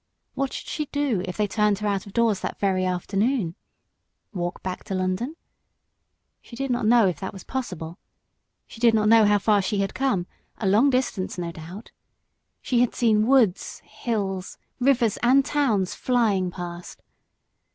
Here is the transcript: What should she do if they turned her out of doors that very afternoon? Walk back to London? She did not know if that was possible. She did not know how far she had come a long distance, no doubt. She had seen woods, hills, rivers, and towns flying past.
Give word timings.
What 0.33 0.51
should 0.51 0.65
she 0.67 0.85
do 0.87 1.21
if 1.25 1.37
they 1.37 1.45
turned 1.45 1.77
her 1.77 1.87
out 1.87 2.07
of 2.07 2.13
doors 2.13 2.39
that 2.39 2.57
very 2.59 2.85
afternoon? 2.85 3.53
Walk 4.33 4.63
back 4.63 4.83
to 4.85 4.95
London? 4.95 5.35
She 6.41 6.55
did 6.55 6.71
not 6.71 6.87
know 6.87 7.05
if 7.07 7.19
that 7.19 7.33
was 7.33 7.43
possible. 7.43 7.99
She 8.65 8.79
did 8.79 8.95
not 8.95 9.07
know 9.07 9.25
how 9.25 9.37
far 9.37 9.61
she 9.61 9.81
had 9.81 9.93
come 9.93 10.25
a 10.57 10.65
long 10.65 10.89
distance, 10.89 11.37
no 11.37 11.51
doubt. 11.51 11.91
She 12.63 12.79
had 12.79 12.95
seen 12.95 13.27
woods, 13.27 13.83
hills, 13.85 14.57
rivers, 14.79 15.17
and 15.21 15.45
towns 15.45 15.93
flying 15.93 16.49
past. 16.49 17.03